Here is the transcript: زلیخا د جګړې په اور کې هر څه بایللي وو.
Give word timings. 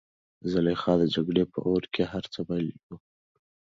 زلیخا 0.51 0.93
د 1.01 1.03
جګړې 1.15 1.43
په 1.51 1.59
اور 1.67 1.83
کې 1.93 2.03
هر 2.13 2.23
څه 2.33 2.39
بایللي 2.47 2.79
وو. 2.87 2.97